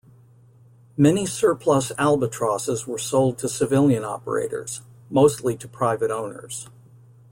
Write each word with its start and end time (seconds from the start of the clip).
Many 0.97 1.27
surplus 1.27 1.91
Albatrosses 1.95 2.87
were 2.87 2.97
sold 2.97 3.37
to 3.37 3.47
civilian 3.47 4.03
operators, 4.03 4.81
mostly 5.11 5.55
to 5.57 5.67
private 5.67 6.09
owners. 6.09 6.69